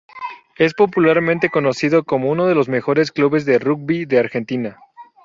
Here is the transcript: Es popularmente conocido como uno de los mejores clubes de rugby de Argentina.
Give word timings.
Es 0.57 0.73
popularmente 0.73 1.49
conocido 1.51 2.03
como 2.03 2.31
uno 2.31 2.47
de 2.47 2.55
los 2.55 2.67
mejores 2.67 3.11
clubes 3.11 3.45
de 3.45 3.59
rugby 3.59 4.05
de 4.05 4.17
Argentina. 4.17 4.79